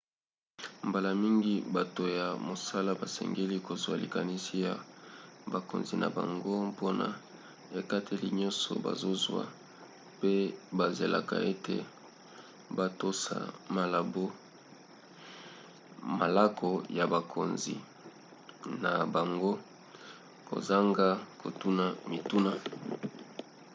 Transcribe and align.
mbala 0.87 1.11
mingi 1.23 1.55
bato 1.77 2.03
ya 2.19 2.27
mosala 2.47 2.91
basengeli 3.01 3.57
kozwa 3.67 3.93
likanisi 4.03 4.55
ya 4.65 4.73
bakonzi 5.53 5.95
na 6.01 6.07
bango 6.17 6.53
mpona 6.71 7.07
ekateli 7.79 8.27
nyonso 8.39 8.71
bazozwa 8.85 9.43
pe 10.19 10.33
bazelaka 10.77 11.35
ete 11.51 11.77
batosa 12.77 13.35
malako 16.19 16.71
ya 16.97 17.05
bakonzi 17.13 17.75
na 18.83 18.91
bango 19.13 19.51
kozanga 20.49 21.07
kotuna 21.41 21.85
mituna 22.11 22.51